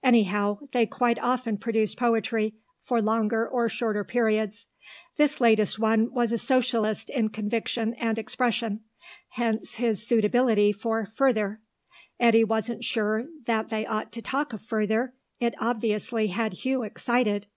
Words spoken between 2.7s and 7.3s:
for longer or shorter periods. This latest one was a Socialist in